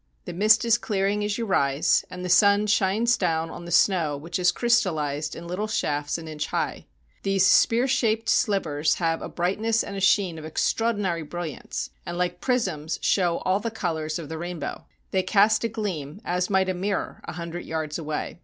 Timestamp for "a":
9.21-9.29, 9.95-9.99, 15.65-15.69, 16.69-16.73, 17.25-17.33